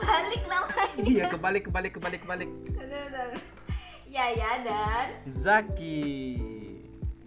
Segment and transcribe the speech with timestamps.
[0.00, 2.50] kebalik namanya iya kebalik kebalik kebalik kebalik.
[2.72, 3.30] bentar
[4.10, 6.34] Yaya dan Zaki.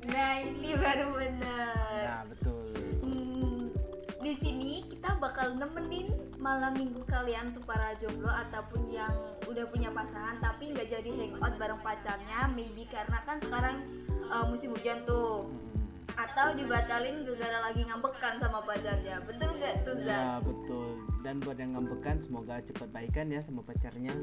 [0.10, 1.72] nah ini baru bener
[2.04, 2.76] Nah, betul.
[3.00, 3.72] Hmm,
[4.20, 9.16] di sini kita bakal nemenin malam minggu kalian tuh para jomblo ataupun yang
[9.48, 13.80] udah punya pasangan tapi nggak jadi hangout bareng pacarnya maybe karena kan sekarang
[14.28, 15.73] uh, musim hujan tuh Mm.
[16.14, 20.14] Atau dibatalin gara-gara lagi ngambekan sama pacarnya betul nggak tuh Zak?
[20.14, 20.90] Ya, betul.
[21.24, 24.14] Dan buat yang ngambekan semoga cepat baikan ya sama pacarnya.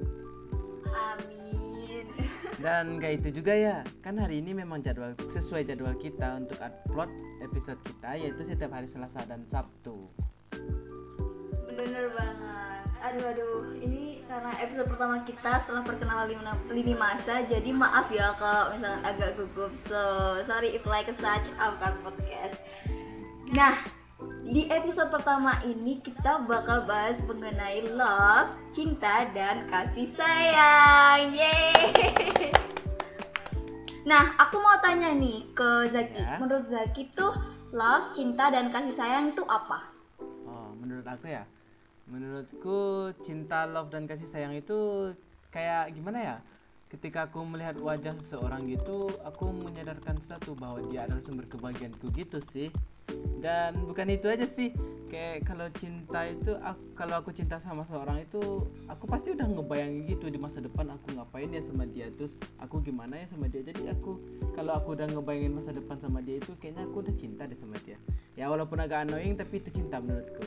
[0.91, 2.07] amin
[2.65, 7.09] Dan kayak itu juga ya, kan hari ini memang jadwal sesuai jadwal kita untuk upload
[7.41, 10.09] episode kita yaitu setiap hari Selasa dan Sabtu.
[11.71, 17.75] bener banget aduh aduh ini karena episode pertama kita setelah perkenalan lini, lini masa jadi
[17.75, 21.75] maaf ya kalau misalnya agak gugup so sorry if like such our
[22.07, 22.55] podcast
[23.51, 23.75] nah
[24.47, 31.33] di episode pertama ini kita bakal bahas mengenai love, cinta, dan kasih sayang.
[31.33, 31.95] Yeay.
[34.05, 36.21] Nah, aku mau tanya nih ke Zaki.
[36.21, 36.37] Ya.
[36.37, 37.31] Menurut Zaki tuh
[37.71, 39.89] love, cinta, dan kasih sayang itu apa?
[40.45, 41.47] Oh, menurut aku ya,
[42.09, 45.11] menurutku cinta, love dan kasih sayang itu
[45.53, 46.37] kayak gimana ya?
[46.91, 52.43] Ketika aku melihat wajah seseorang gitu, aku menyadarkan sesuatu bahwa dia adalah sumber kebahagiaanku gitu
[52.43, 52.75] sih.
[53.39, 54.75] Dan bukan itu aja sih,
[55.11, 60.07] kayak kalau cinta itu, aku, kalau aku cinta sama seorang itu, aku pasti udah ngebayangin
[60.07, 63.63] gitu di masa depan aku ngapain ya sama dia, terus aku gimana ya sama dia.
[63.63, 64.19] Jadi aku,
[64.55, 67.79] kalau aku udah ngebayangin masa depan sama dia itu, kayaknya aku udah cinta deh sama
[67.83, 67.99] dia.
[68.35, 70.47] Ya walaupun agak annoying, tapi itu cinta menurutku.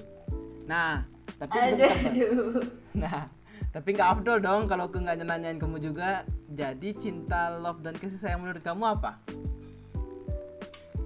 [0.64, 1.04] Nah,
[1.40, 2.64] tapi Aduh, aduh.
[2.96, 3.28] Nah,
[3.74, 6.24] tapi nggak afdol dong kalau aku nggak nanyain kamu juga.
[6.54, 9.18] Jadi cinta, love dan kasih sayang menurut kamu apa?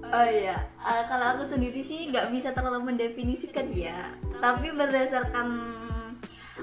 [0.08, 4.14] Oh iya, Eh, kalau aku sendiri sih nggak bisa terlalu mendefinisikan ya.
[4.38, 5.48] Tapi berdasarkan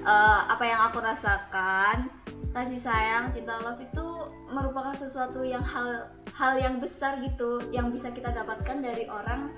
[0.02, 2.10] eh, apa yang aku rasakan,
[2.54, 4.06] kasih sayang, cinta love itu
[4.50, 9.52] merupakan sesuatu yang hal hal yang besar gitu, yang bisa kita dapatkan dari orang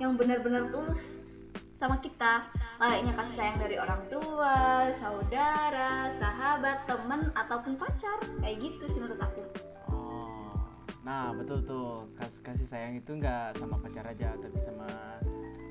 [0.00, 1.39] yang benar-benar tulus
[1.80, 2.44] sama kita.
[2.76, 9.16] Kayaknya kasih sayang dari orang tua, saudara, sahabat, teman ataupun pacar, kayak gitu sih menurut
[9.16, 9.40] aku.
[9.88, 10.60] Oh,
[11.00, 14.88] nah betul tuh Kas- kasih sayang itu nggak sama pacar aja, tapi sama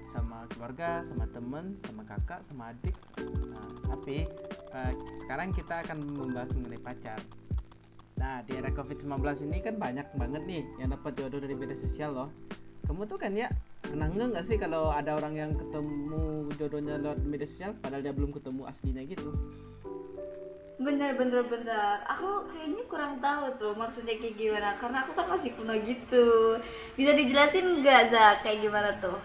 [0.09, 2.97] sama keluarga, sama temen, sama kakak, sama adik.
[3.53, 4.25] Nah, tapi
[4.73, 7.21] eh, sekarang kita akan membahas mengenai pacar.
[8.17, 12.17] Nah, di era COVID-19 ini kan banyak banget nih yang dapat jodoh dari media sosial
[12.17, 12.29] loh.
[12.89, 13.53] Kamu tuh kan ya
[13.89, 18.13] pernah nggak nggak sih kalau ada orang yang ketemu jodohnya lewat media sosial padahal dia
[18.13, 19.33] belum ketemu aslinya gitu?
[20.79, 25.51] Bener bener bener Aku kayaknya kurang tahu tuh maksudnya kayak gimana Karena aku kan masih
[25.59, 26.55] kuno gitu
[26.95, 29.19] Bisa dijelasin nggak Zak kayak gimana tuh?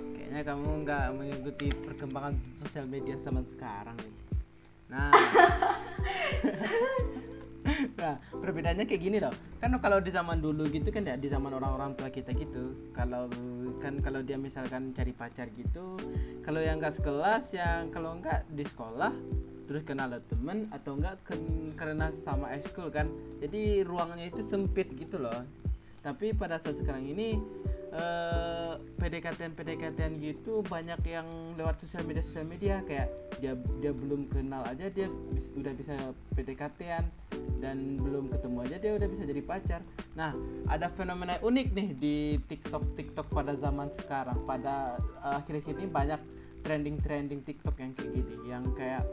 [0.00, 4.16] Kayaknya kamu nggak mengikuti perkembangan sosial media zaman sekarang nih.
[4.90, 5.14] Nah,
[8.00, 9.32] nah perbedaannya kayak gini loh.
[9.58, 12.92] Kan kalau di zaman dulu gitu kan ya di zaman orang-orang tua kita gitu.
[12.92, 13.28] Kalau
[13.80, 15.96] kan kalau dia misalkan cari pacar gitu,
[16.44, 19.12] kalau yang nggak sekelas, yang kalau nggak di sekolah
[19.64, 21.16] terus kenal temen atau enggak
[21.76, 23.08] karena sama ekskul kan
[23.40, 25.40] jadi ruangnya itu sempit gitu loh
[26.04, 27.40] tapi pada saat sekarang ini
[27.94, 34.26] eh, PDKT PDKT gitu banyak yang lewat sosial media sosial media kayak dia dia belum
[34.26, 35.94] kenal aja dia bis- udah bisa
[36.34, 37.04] PDKT-an
[37.62, 39.80] dan belum ketemu aja dia udah bisa jadi pacar.
[40.18, 40.36] Nah,
[40.68, 44.36] ada fenomena unik nih di TikTok TikTok pada zaman sekarang.
[44.44, 46.20] Pada eh, akhir-akhir ini banyak
[46.64, 49.04] trending-trending TikTok yang kayak gini, yang kayak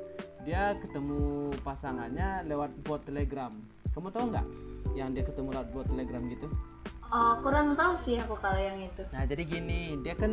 [0.42, 3.52] dia ketemu pasangannya lewat bot Telegram.
[3.92, 4.48] Kamu tahu nggak
[4.96, 6.48] yang dia ketemu lewat bot Telegram gitu?
[7.12, 10.32] Oh kurang tahu sih aku kalau yang itu Nah jadi gini, dia kan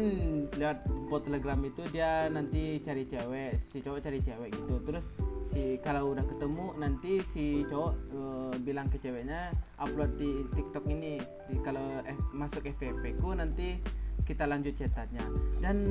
[0.55, 4.75] lewat bot telegram itu dia nanti cari cewek, si cowok cari cewek gitu.
[4.83, 5.11] Terus
[5.45, 11.19] si kalau udah ketemu nanti si cowok eh, bilang ke ceweknya upload di TikTok ini.
[11.45, 13.83] Di- kalau F- masuk FVP ku nanti
[14.23, 15.25] kita lanjut chatannya.
[15.59, 15.83] Dan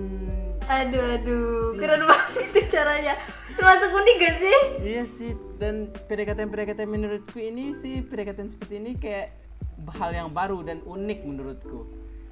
[0.63, 3.15] Aduh aduh keren banget itu caranya
[3.49, 4.57] Termasuk unik gak sih?
[4.85, 9.46] iya sih dan PDKT PDKT menurutku ini sih PDKT seperti ini kayak
[9.93, 11.85] hal yang baru dan unik menurutku.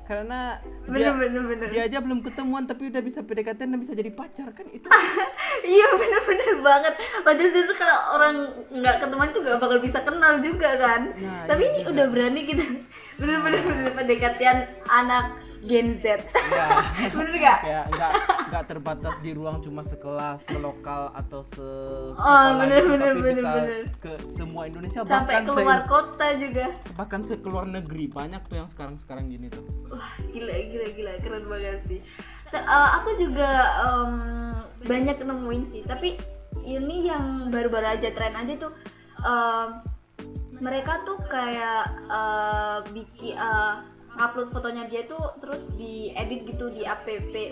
[0.05, 3.97] Karena dia, Bener bener bener dia aja belum ketemuan tapi udah bisa PDKT dan bisa
[3.97, 4.85] jadi pacar kan itu
[5.65, 6.93] Iya bener-bener banget
[7.25, 8.35] Padahal itu kalau orang
[8.69, 11.89] nggak ketemuan tuh nggak bakal bisa kenal juga kan Nah, Tapi iya ini juga.
[11.89, 12.61] udah berani gitu
[13.19, 15.25] Bener-bener bener pendekatan anak
[15.65, 16.05] Gen Z.
[16.55, 16.69] Ya
[17.11, 18.11] bener gak kayak nggak
[18.47, 21.67] nggak terbatas di ruang cuma sekelas selokal atau se
[22.13, 23.83] Oh, bener, gitu, bener, bener, bisa bener.
[23.97, 26.65] ke semua Indonesia sampai bahkan keluar se- kota juga.
[26.93, 29.65] bahkan sekeluar negeri banyak tuh yang sekarang sekarang gini tuh.
[29.87, 31.99] Wah gila gila gila keren banget sih.
[32.47, 33.49] Te- eh, aku juga
[33.83, 34.13] em,
[34.81, 36.15] banyak nemuin sih tapi
[36.57, 38.71] ini yang baru-baru aja tren aja tuh
[39.17, 39.67] em,
[40.55, 43.75] mereka tuh kayak eh, bikin eh,
[44.15, 47.03] upload fotonya dia tuh terus diedit gitu di app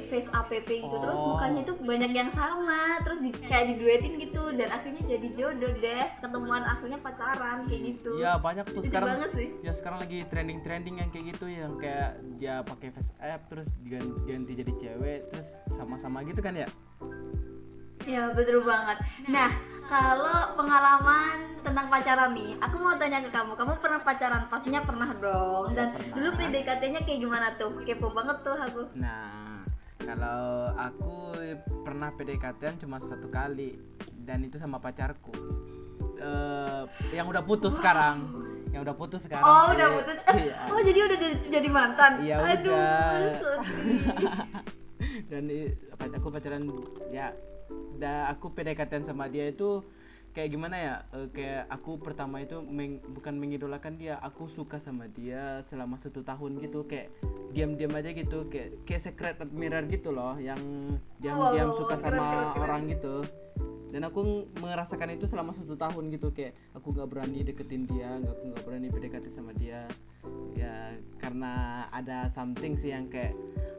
[0.03, 1.35] face app gitu terus Oh.
[1.35, 6.05] mukanya tuh banyak yang sama terus di, kayak diduetin gitu dan akhirnya jadi jodoh deh
[6.19, 9.47] ketemuan akhirnya pacaran kayak gitu ya banyak tuh Lucu sekarang banget sih.
[9.61, 13.67] ya sekarang lagi trending trending yang kayak gitu yang kayak dia pakai face app terus
[13.79, 16.67] diganti, ganti jadi cewek terus sama-sama gitu kan ya
[18.03, 18.99] Ya betul banget.
[19.31, 19.47] Nah
[19.93, 23.53] kalau pengalaman tentang pacaran nih, aku mau tanya ke kamu.
[23.53, 24.49] Kamu pernah pacaran?
[24.49, 25.77] Pastinya pernah dong.
[25.77, 26.13] Dan pernah.
[26.17, 27.77] dulu PDKT-nya kayak gimana tuh?
[27.85, 28.81] Kepo banget tuh aku.
[28.97, 29.61] Nah,
[30.01, 31.37] kalau aku
[31.85, 33.77] pernah PDKT-an cuma satu kali
[34.17, 35.29] dan itu sama pacarku.
[36.17, 36.81] Eh,
[37.13, 38.25] yang udah putus sekarang.
[38.73, 39.45] Yang udah putus sekarang.
[39.45, 39.77] Oh sih.
[39.77, 40.17] udah putus.
[40.25, 40.55] Eh, Iya.
[40.73, 42.11] Oh jadi udah jadi, jadi mantan.
[42.17, 43.29] Iya, Aduh, udah.
[45.29, 45.43] dan
[46.17, 46.65] aku pacaran
[47.13, 47.29] ya
[47.97, 49.85] da aku PDKT sama dia itu
[50.33, 50.95] kayak gimana ya?
[51.13, 56.25] Eh, kayak aku pertama itu meng- bukan mengidolakan dia aku suka sama dia selama satu
[56.25, 56.89] tahun gitu.
[56.89, 57.13] Kayak
[57.53, 60.59] diam-diam aja gitu kayak kayak secret admirer gitu loh yang
[61.21, 62.63] diam-diam suka sama keren, keren.
[62.65, 63.15] orang gitu.
[63.93, 68.33] Dan aku merasakan itu selama satu tahun gitu kayak aku nggak berani deketin dia nggak
[68.33, 69.85] aku nggak berani PDKT sama dia
[71.23, 73.31] karena ada something sih yang kayak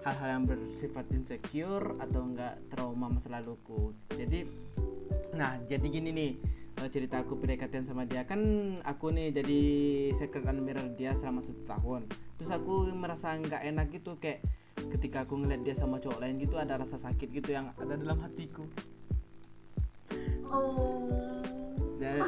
[0.09, 3.93] hal-hal yang bersifat insecure atau enggak trauma masa laluku.
[4.17, 4.49] Jadi
[5.37, 6.33] nah jadi gini nih
[6.81, 8.25] eh, cerita aku PDKT sama dia.
[8.25, 8.41] Kan
[8.81, 9.61] aku nih jadi
[10.17, 12.09] secret admirer dia selama satu tahun.
[12.41, 14.41] Terus aku merasa nggak enak gitu kayak
[14.97, 18.25] ketika aku ngeliat dia sama cowok lain gitu ada rasa sakit gitu yang ada dalam
[18.25, 18.65] hatiku.
[20.49, 21.45] Oh.
[22.01, 22.25] Dan-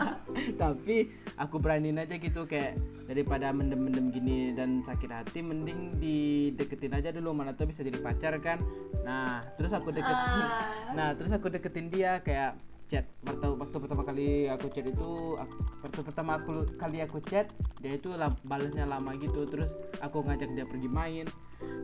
[0.62, 2.78] tapi aku beraniin aja gitu kayak
[3.10, 8.38] daripada mendem-mendem gini dan sakit hati mending dideketin aja dulu mana tuh bisa jadi pacar
[8.38, 8.62] kan.
[9.02, 10.94] Nah terus aku deket Ah.
[10.94, 12.54] nah terus aku deketin dia kayak
[12.86, 13.10] chat.
[13.26, 17.50] Waktu waktu pertama kali aku chat itu aku- waktu pertama aku kali aku chat
[17.82, 19.42] dia itu la- balasnya lama gitu.
[19.50, 21.26] Terus aku ngajak dia pergi main.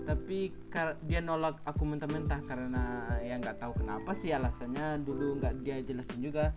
[0.07, 5.03] Tapi kar- dia nolak aku mentah-mentah karena ya nggak tahu kenapa sih alasannya.
[5.03, 6.55] Dulu nggak dia jelasin juga.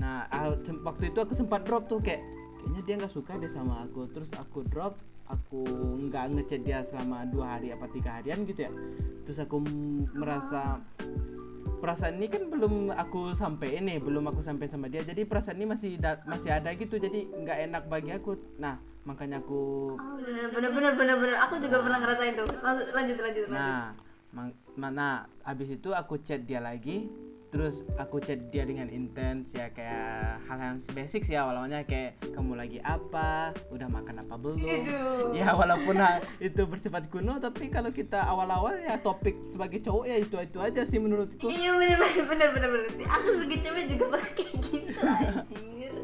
[0.00, 2.24] Nah ah, waktu itu aku sempat drop tuh kayak
[2.66, 4.98] kayaknya dia nggak suka deh sama aku terus aku drop
[5.30, 5.62] aku
[6.10, 8.72] nggak ngechat dia selama dua hari apa tiga harian gitu ya
[9.22, 9.62] terus aku
[10.18, 10.82] merasa
[11.78, 15.66] perasaan ini kan belum aku sampai ini belum aku sampai sama dia jadi perasaan ini
[15.70, 15.94] masih
[16.26, 21.16] masih ada gitu jadi nggak enak bagi aku nah makanya aku Oh, bener bener bener
[21.22, 21.36] bener.
[21.46, 22.50] Aku juga pernah ngerasain tuh.
[22.58, 23.46] Lanjut lanjut lanjut.
[23.54, 23.94] Nah,
[24.74, 27.06] mana habis itu aku chat dia lagi,
[27.56, 32.52] terus aku chat dia dengan intens ya kayak hal yang basic sih awalnya kayak kamu
[32.52, 34.60] lagi apa, udah makan apa belum.
[34.60, 35.32] Aduh.
[35.32, 35.96] Ya walaupun
[36.36, 40.84] itu bersifat kuno tapi kalau kita awal-awal ya topik sebagai cowok ya itu itu aja
[40.84, 41.48] sih menurutku.
[41.48, 43.06] Iya bener bener bener bener bener sih.
[43.08, 45.94] Aku sebagai cewek juga kayak gitu anjir.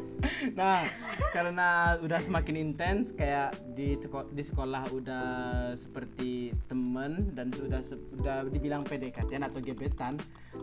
[0.55, 0.83] Nah,
[1.31, 3.99] karena udah semakin intens kayak di
[4.31, 5.27] di sekolah udah
[5.75, 10.15] seperti temen dan sudah se- udah dibilang PDKT atau gebetan,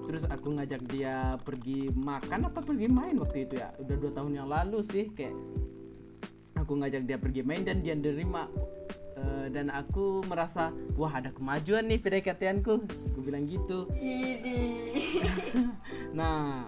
[0.08, 4.32] terus aku ngajak dia pergi makan apa pergi main waktu itu ya, udah dua tahun
[4.36, 5.34] yang lalu sih kayak
[6.56, 8.46] aku ngajak dia pergi main dan dia nerima.
[9.20, 12.74] Eh, dan aku merasa wah ada kemajuan nih PDKT-anku,
[13.12, 13.84] aku bilang gitu.
[16.10, 16.66] Nah,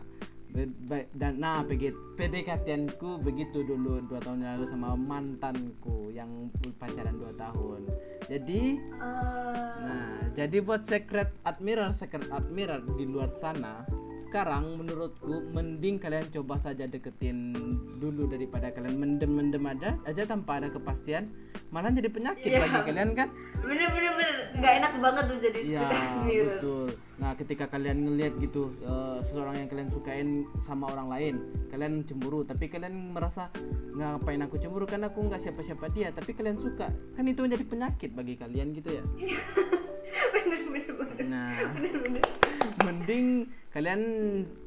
[0.52, 6.28] dan nah PG PDKT-ku begitu dulu dua tahun lalu sama mantanku yang
[6.76, 7.88] pacaran dua tahun.
[8.28, 13.82] Jadi, Eh, nah jadi buat secret admirer secret admirer di luar sana,
[14.18, 17.56] sekarang menurutku mending kalian coba saja deketin
[17.97, 21.32] dulu daripada kalian mendem-mendem ada aja tanpa ada kepastian,
[21.68, 22.61] malah jadi penyakit Iya.
[22.62, 23.28] bagi kalian kan?
[23.59, 25.80] bener bener bener nggak enak banget tuh jadi Iya
[26.23, 26.47] mirror.
[26.52, 26.88] betul.
[27.23, 31.35] Nah ketika kalian ngelihat gitu eh, seseorang yang kalian sukain sama orang lain,
[31.71, 32.43] kalian cemburu.
[32.43, 33.47] Tapi kalian merasa
[33.95, 36.11] ngapain aku cemburu karena aku nggak siapa-siapa dia.
[36.11, 39.05] Tapi kalian suka, kan itu menjadi penyakit bagi kalian gitu ya.
[40.35, 42.25] bener bener bener Nah bener bener.
[42.83, 43.26] mending
[43.71, 44.02] kalian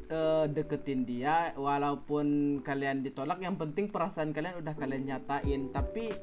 [0.08, 3.44] eh, deketin dia walaupun kalian ditolak.
[3.44, 5.76] Yang penting perasaan kalian udah kalian nyatain.
[5.76, 6.16] Tapi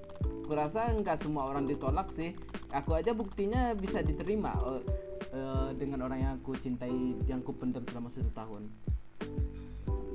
[0.48, 2.32] kurasa nggak semua orang ditolak sih.
[2.72, 4.56] Aku aja buktinya bisa diterima.
[4.56, 6.92] eh, eh, dengan orang yang aku cintai
[7.26, 8.62] yang ku pendam selama satu tahun.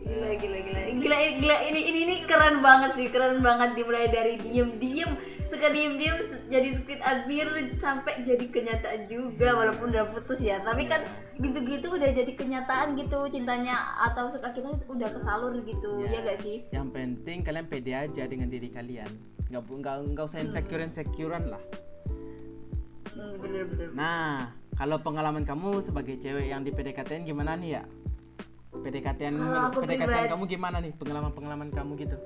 [0.07, 0.79] Gila gila gila.
[0.95, 1.55] Gila gila.
[1.67, 3.75] Ini ini ini keren banget sih keren banget.
[3.75, 5.11] Dimulai dari diem diem.
[5.47, 6.15] Suka diem diem
[6.51, 10.63] jadi squid admir sampai jadi kenyataan juga walaupun udah putus ya.
[10.63, 11.03] Tapi kan
[11.35, 16.03] gitu-gitu udah jadi kenyataan gitu cintanya atau suka kita udah kesalur gitu.
[16.07, 16.63] Ya, gak sih?
[16.71, 19.11] Yang penting kalian pede aja dengan diri kalian.
[19.47, 21.63] Nggak nggak nggak usah insecure insecurean lah.
[23.17, 27.83] Hmm, bener-bener nah kalau pengalaman kamu sebagai cewek yang di PDKT gimana nih ya?
[28.77, 29.21] PDKT
[29.73, 30.93] PDKT kamu gimana nih?
[30.93, 32.17] Pengalaman pengalaman kamu gitu?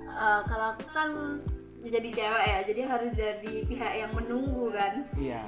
[0.00, 1.08] Eh, kalau aku kan
[1.84, 5.04] jadi cewek ya jadi harus jadi pihak yang menunggu kan.
[5.20, 5.44] Iya.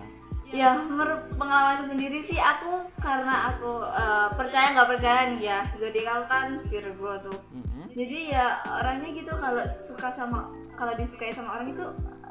[0.52, 6.28] Ya menurut pengalamanku sendiri sih aku karena aku eh, percaya nggak percaya nih ya zodiak
[6.28, 7.40] kan Virgo tuh.
[7.50, 7.88] Mm-mm.
[7.96, 8.46] jadi ya
[8.84, 11.86] orangnya gitu kalau suka sama kalau disukai sama orang itu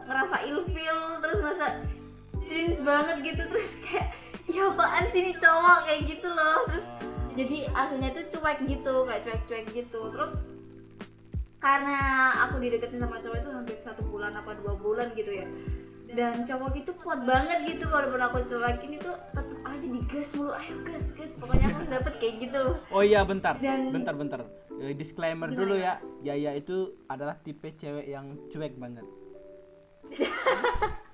[0.06, 1.66] ngerasa ilfil terus ngerasa
[2.56, 4.16] cringe banget gitu terus kayak
[4.48, 5.78] ya apaan sih nih cowok?
[5.84, 6.88] Kayak gitu loh terus
[7.36, 10.00] jadi aslinya tuh cuek gitu kayak cuek-cuek gitu.
[10.08, 10.34] Terus
[11.60, 11.98] karena
[12.48, 15.48] aku dideketin sama cowok itu hampir satu bulan apa dua bulan gitu ya
[16.06, 20.76] dan cowok itu kuat banget gitu walaupun aku cuekin itu tetep aja digas mulu ayo
[20.86, 21.34] gas gas.
[21.36, 24.40] Pokoknya aku dapet kayak gitu oh iya bentar Dan- bentar bentar.
[24.78, 29.04] Eh, disclaimer dulu ya Yaya itu adalah tipe cewek yang cuek banget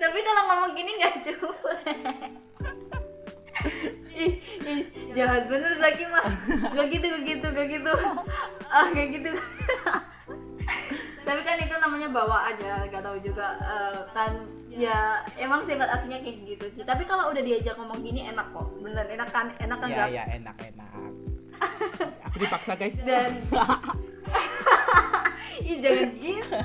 [0.00, 1.56] tapi kalau ngomong gini nggak cuek
[4.12, 4.32] ih,
[4.66, 4.82] ih,
[5.14, 6.24] jahat bener Zaki mah.
[6.74, 7.92] Gak gitu gak gitu gak gitu.
[8.68, 9.30] Ah gak gitu.
[11.22, 13.56] Tapi kan itu namanya bawaan ya gak tahu juga.
[13.62, 14.32] Eh, kan
[14.72, 16.84] ya emang sifat aslinya kayak gitu sih.
[16.84, 18.68] Tapi kalau udah diajak ngomong gini enak kok.
[18.82, 19.54] Bener enak kan?
[19.60, 20.90] Enak kan ya ya enak enak.
[22.26, 22.98] Aku dipaksa guys.
[23.04, 23.32] Dan
[25.68, 26.56] ih jangan gitu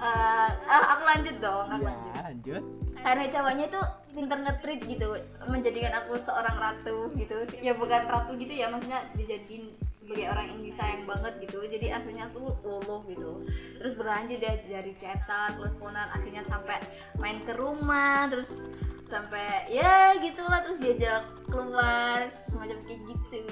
[0.00, 2.22] Eh, ah, aku lanjut dong aku ya lanjut.
[2.24, 2.62] lanjut.
[3.04, 3.84] Karena cowoknya tuh
[4.16, 5.08] pinter nge-treat gitu
[5.44, 7.36] menjadikan aku seorang ratu gitu.
[7.60, 11.60] Ya bukan ratu gitu ya maksudnya dijadiin sebagai orang yang disayang banget gitu.
[11.68, 13.44] Jadi akhirnya aku luluh gitu.
[13.76, 16.80] Terus berlanjut deh dari chatan teleponan akhirnya sampai
[17.20, 18.72] main ke rumah terus
[19.04, 23.44] sampai ya gitulah terus diajak keluar semacam kayak gitu.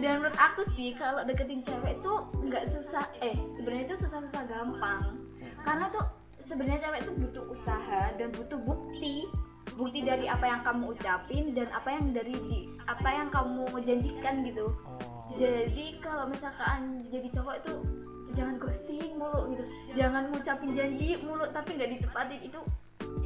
[0.00, 5.21] Dan menurut aku sih kalau deketin cewek itu nggak susah eh sebenarnya itu susah-susah gampang
[5.62, 6.04] karena tuh
[6.34, 9.26] sebenarnya cewek itu butuh usaha dan butuh bukti.
[9.72, 14.44] Bukti dari apa yang kamu ucapin dan apa yang dari di apa yang kamu janjikan
[14.44, 14.68] gitu.
[14.84, 15.32] Oh.
[15.38, 17.74] Jadi kalau misalkan jadi cowok itu
[18.36, 19.64] jangan ghosting mulu gitu.
[19.96, 22.60] Jangan ngucapin janji mulu tapi nggak ditepatin itu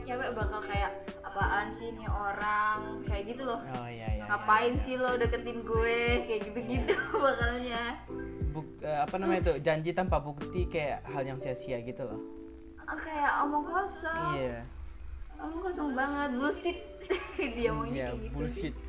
[0.06, 0.92] cewek bakal kayak
[1.26, 3.02] apaan sih nih orang?
[3.10, 3.58] Kayak gitu loh.
[3.74, 5.98] Oh iya iya ngapain sih lo deketin gue?
[6.30, 6.94] Kayak gitu-gitu
[7.26, 7.98] bakalnya
[8.56, 12.20] Buk- eh, apa namanya itu janji tanpa bukti kayak hal yang sia-sia gitu loh.
[12.80, 14.32] Ah, kayak omong kosong.
[14.34, 14.64] Iya.
[15.36, 16.78] Omong kosong banget bullshit.
[17.36, 17.72] Dia iya
[18.08, 18.74] kayak gitu bullshit.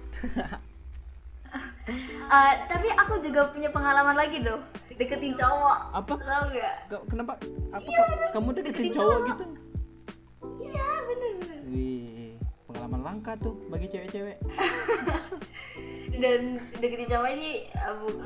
[2.27, 4.59] Eh, tapi aku juga punya pengalaman lagi loh
[4.91, 5.95] deketin cowok.
[5.95, 6.13] Apa?
[6.17, 7.39] Tau gak kenapa?
[7.71, 8.27] Apa Iya, ka- bener.
[8.35, 9.27] kamu deketin Deketin cowok cowok.
[9.29, 9.43] gitu?
[10.59, 14.35] Iya bener-bener wih pengalaman langka tuh bagi cewek-cewek
[16.17, 17.65] dan deketin cowok ini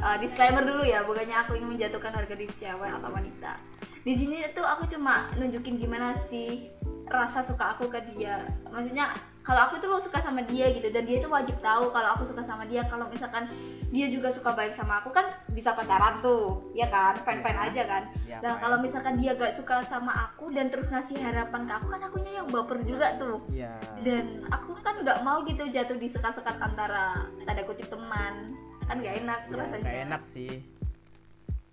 [0.01, 3.59] uh, disclaimer dulu ya bukannya aku ingin menjatuhkan harga diri cewek atau wanita.
[4.01, 6.71] Di sini tuh aku cuma nunjukin gimana sih
[7.11, 8.47] rasa suka aku ke dia.
[8.71, 12.13] Maksudnya kalau aku tuh lo suka sama dia gitu dan dia itu wajib tahu kalau
[12.13, 12.85] aku suka sama dia.
[12.85, 13.49] Kalau misalkan
[13.89, 17.17] dia juga suka baik sama aku kan bisa pacaran tuh ya kan?
[17.25, 18.03] Fine fine aja kan?
[18.29, 18.61] Ya, nah fine.
[18.61, 22.41] kalau misalkan dia gak suka sama aku dan terus ngasih harapan ke aku kan akunya
[22.41, 23.41] yang baper juga tuh.
[23.49, 23.73] Ya
[24.05, 28.53] dan aku kan nggak mau gitu jatuh di sekat-sekat antara tanda kutip teman.
[28.85, 29.81] Kan nggak enak ya rasanya.
[29.81, 30.53] nggak enak sih.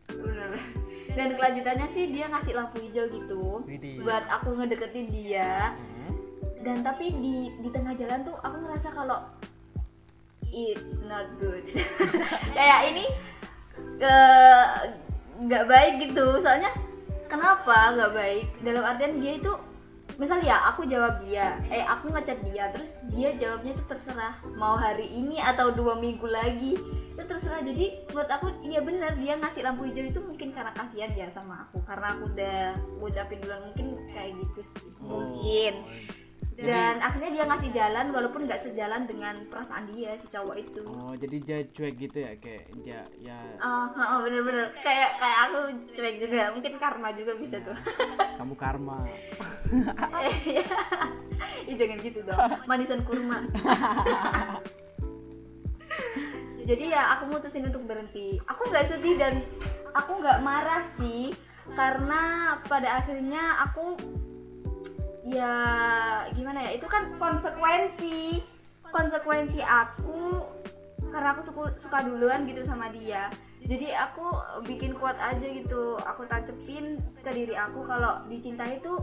[0.08, 0.56] Bener.
[1.12, 4.00] dan kelanjutannya sih dia ngasih lampu hijau gitu Widih.
[4.00, 5.76] buat aku ngedeketin dia.
[5.76, 5.97] Hmm.
[6.62, 9.18] Dan tapi di di tengah jalan tuh aku ngerasa kalau
[10.52, 11.64] it's not good.
[12.56, 13.04] Kayak ini
[14.00, 14.66] eh,
[15.44, 16.40] nggak baik gitu.
[16.40, 16.70] Soalnya
[17.30, 18.46] kenapa nggak baik?
[18.64, 19.52] Dalam artian dia itu
[20.18, 21.60] misal ya aku jawab dia.
[21.70, 24.34] Eh aku ngechat dia terus dia jawabnya itu terserah.
[24.58, 26.74] Mau hari ini atau dua minggu lagi
[27.14, 27.62] itu terserah.
[27.62, 31.68] Jadi menurut aku iya benar dia ngasih lampu hijau itu mungkin karena kasihan ya sama
[31.68, 31.84] aku.
[31.86, 32.58] Karena aku udah
[32.98, 34.90] ngucapin duluan mungkin kayak gitu sih.
[34.98, 35.74] Mungkin
[36.58, 40.82] dan akhirnya dia ngasih jalan walaupun nggak sejalan dengan perasaan dia si cowok itu.
[40.82, 43.38] Oh jadi dia cuek gitu ya kayak dia ya.
[43.62, 44.74] Oh, oh, bener-bener.
[44.82, 45.58] Kayak kayak aku
[45.94, 47.78] cuek juga mungkin karma juga bisa tuh.
[48.42, 48.98] Kamu karma.
[50.42, 50.66] Iya.
[51.70, 52.38] Ih, jangan gitu dong.
[52.66, 53.46] Manisan kurma.
[56.68, 58.34] Jadi ya aku mutusin untuk berhenti.
[58.50, 59.38] Aku nggak sedih dan
[59.94, 61.30] aku nggak marah sih
[61.72, 63.94] karena pada akhirnya aku
[65.28, 65.54] ya
[66.32, 66.70] gimana ya?
[66.80, 68.40] Itu kan konsekuensi.
[68.88, 70.40] Konsekuensi aku
[71.12, 73.28] karena aku suka, suka duluan gitu sama dia.
[73.60, 74.24] Jadi aku
[74.64, 76.00] bikin kuat aja gitu.
[76.00, 78.96] Aku tancepin ke diri aku kalau dicintai itu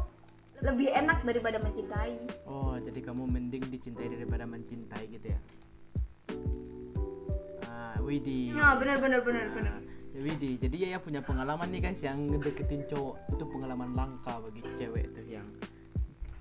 [0.66, 2.18] lebih enak daripada mencintai.
[2.50, 5.40] Oh jadi kamu mending dicintai daripada mencintai gitu ya?
[7.70, 8.56] Ah Widi.
[8.56, 9.80] Nah benar benar benar benar.
[10.16, 13.36] Ya, Widi, jadi ya, ya punya pengalaman nih guys yang ngedeketin cowok.
[13.36, 15.44] Itu pengalaman langka bagi cewek tuh yang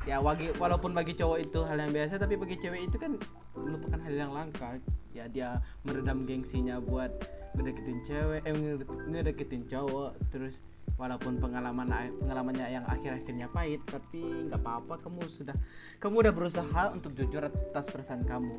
[0.04, 3.16] ya bagi walaupun bagi cowok itu hal yang biasa tapi bagi cewek itu kan
[3.56, 4.76] merupakan hal yang langka.
[5.16, 7.11] Ya dia meredam gengsinya buat
[7.56, 10.12] ngedeketin cewek eh ngede- ngedeketin cowok.
[10.28, 10.61] Terus
[11.00, 11.88] walaupun pengalaman
[12.20, 15.00] pengalamannya yang akhir-akhirnya pahit tapi nggak apa-apa.
[15.00, 15.56] Kamu sudah
[16.02, 18.52] kamu udah berusaha untuk jujur atas perasaan kamu.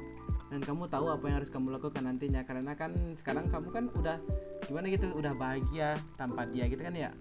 [0.49, 2.41] Dan kamu tahu apa yang harus kamu lakukan nantinya.
[2.41, 4.17] Karena kan sekarang kamu kan udah
[4.65, 5.13] gimana gitu?
[5.13, 7.13] Udah bahagia tanpa dia gitu kan ya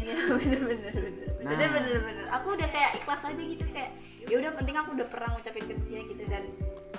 [0.00, 1.26] Iya bener bener bener.
[1.40, 1.50] Nah.
[1.50, 1.98] bener bener.
[2.00, 3.90] Bener aku udah kayak ikhlas aja gitu kayak
[4.20, 6.22] ya udah penting aku udah pernah ngucapin ke dia gitu.
[6.24, 6.44] Dan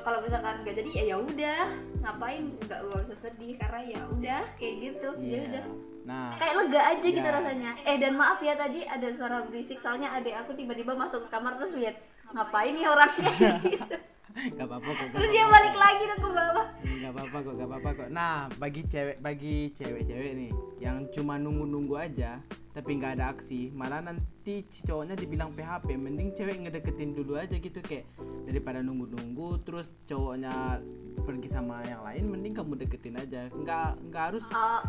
[0.02, 1.62] kalau misalkan nggak jadi ya ya udah.
[2.02, 5.10] Ngapain nggak usah sedih karena ya udah kayak gitu.
[5.20, 5.42] Ya Iya.
[5.48, 5.66] udah.
[6.02, 6.34] Nah.
[6.34, 7.34] Kayak lega aja gitu Ya.
[7.34, 7.72] rasanya.
[7.84, 11.54] Eh dan maaf ya tadi ada suara berisik soalnya adik aku tiba-tiba masuk ke kamar
[11.56, 11.98] terus lihat
[12.32, 13.32] ngapain nih orangnya?
[13.60, 13.98] Gitu.
[14.32, 16.68] nggak apa-apa kok nggak terus dia balik lagi ke bawah.
[16.82, 18.08] Nggak apa-apa kok nggak apa-apa kok.
[18.10, 22.40] Nah bagi cewek bagi cewek-cewek nih yang cuma nunggu-nunggu aja
[22.72, 23.72] tapi nggak ada aksi.
[23.76, 28.08] Malah nanti cowoknya dibilang PHP mending cewek ngedeketin dulu aja gitu kayak
[28.48, 30.80] daripada nunggu-nunggu terus cowoknya
[31.22, 33.52] pergi sama yang lain mending kamu deketin aja.
[33.52, 34.46] Nggak nggak harus.
[34.50, 34.82] Eh,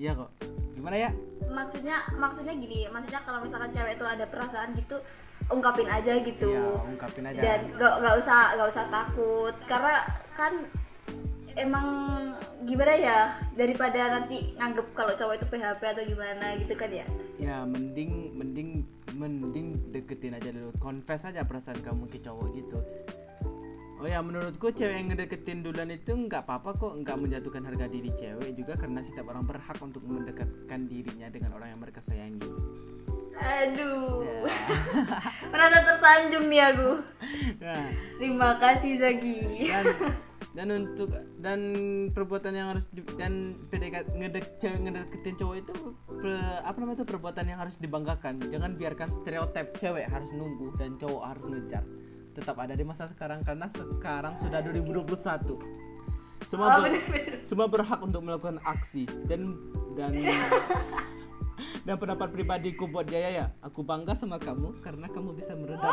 [0.00, 0.30] iya kok.
[0.74, 1.10] Gimana ya?
[1.48, 5.00] maksudnya maksudnya gini maksudnya kalau misalkan cewek itu ada perasaan gitu
[5.48, 6.50] ungkapin aja gitu.
[6.52, 7.40] Ya ungkapin aja.
[7.40, 9.54] Dan gak, gak usah gak usah takut.
[9.64, 10.04] Karena
[10.36, 10.52] kan
[11.58, 11.86] emang
[12.62, 13.18] gimana ya
[13.58, 17.06] daripada nanti nganggep kalau cowok itu PHP atau gimana gitu kan ya?
[17.38, 18.86] Ya mending mending
[19.18, 20.70] mending deketin aja dulu.
[20.78, 22.78] Confess aja perasaan kamu ke cowok gitu.
[23.98, 28.14] Oh ya menurutku cewek yang ngedeketin duluan itu nggak apa-apa kok nggak menjatuhkan harga diri
[28.14, 32.46] cewek juga karena setiap orang berhak untuk mendekatkan dirinya dengan orang yang mereka sayangi.
[33.38, 34.22] Aduh.
[34.22, 34.46] Ya.
[35.50, 36.90] merasa tersanjung nih aku.
[37.58, 37.86] Nah,
[38.22, 40.14] terima kasih Zagi dan
[40.58, 41.06] dan untuk
[41.38, 41.60] dan
[42.10, 46.34] perbuatan yang harus di, dan PDKT ngedek cewek ngedeketin cowok itu per-
[46.66, 48.42] apa namanya itu perbuatan yang harus dibanggakan.
[48.42, 51.86] Jangan biarkan stereotip cewek harus nunggu dan cowok harus ngejar.
[52.34, 55.62] Tetap ada di masa sekarang karena sekarang sudah 2021
[56.42, 57.38] semua Oh, ber- bener-bener.
[57.46, 59.06] semua berhak untuk melakukan aksi.
[59.30, 59.54] Dan
[59.94, 60.10] dan
[61.86, 65.90] dan pendapat pribadiku buat Jaya ya aku bangga sama kamu karena kamu bisa meredam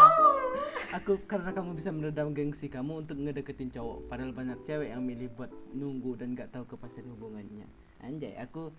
[0.93, 4.07] aku karena kamu bisa meredam gengsi kamu untuk ngedeketin cowok.
[4.07, 7.67] Padahal banyak cewek yang milih buat nunggu dan nggak tahu kepastian hubungannya.
[8.03, 8.71] Anjay aku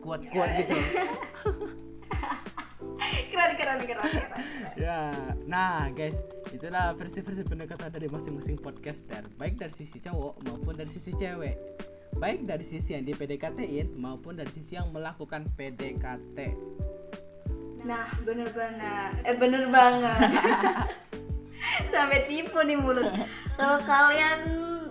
[0.00, 0.76] kuat kuat gitu.
[3.30, 4.30] Keren keren keren keren.
[4.76, 5.12] Ya
[5.44, 9.26] nah guys itulah versi-versi pendekatan dari masing-masing podcaster.
[9.36, 11.56] Baik dari sisi cowok maupun dari sisi cewek.
[12.16, 16.38] Baik dari sisi yang di PDKT-in maupun dari sisi yang melakukan PDKT
[17.80, 20.30] Nah, bener-bener, eh bener banget.
[21.92, 23.06] Sampai tipu nih mulut.
[23.54, 24.38] Kalau kalian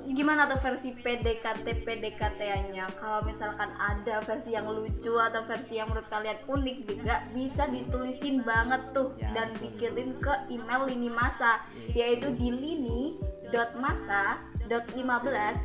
[0.10, 2.86] gimana tuh versi PDKT PDKT-nya?
[2.94, 8.42] Kalau misalkan ada versi yang lucu atau versi yang menurut kalian unik juga bisa ditulisin
[8.42, 14.70] banget tuh Ya, dan dikirim ke email lini masa yaitu di lini.masa.15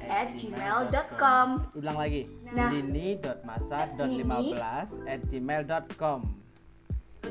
[0.04, 2.22] at gmail.com ulang lagi
[2.54, 2.70] Nah.
[2.70, 6.43] lini.masa.15 at gmail.com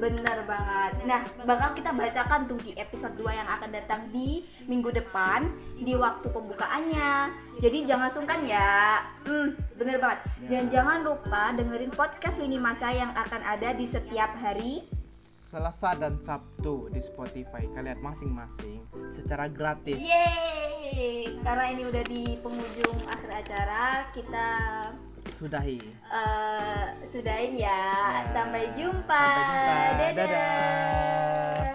[0.01, 0.91] Bener banget.
[1.06, 5.45] Nah, bakal kita bacakan tuh di episode 2 yang akan datang di minggu depan
[5.77, 7.34] di waktu pembukaannya.
[7.62, 9.03] Jadi jangan sungkan ya.
[9.25, 10.19] Hmm, bener banget.
[10.49, 14.82] Dan jangan lupa dengerin podcast Lini Masa yang akan ada di setiap hari.
[15.53, 21.29] Selasa dan Sabtu di Spotify kalian masing-masing secara gratis Yeay!
[21.45, 24.47] Karena ini udah di penghujung akhir acara, kita
[25.43, 25.75] sudahi
[26.08, 27.67] eh, sudahin ya.
[27.67, 28.32] Ya.
[28.32, 29.12] Sampai jumpa.
[29.12, 29.75] Sampai jumpa.
[29.99, 30.12] Dadah.
[30.15, 31.72] Dadah.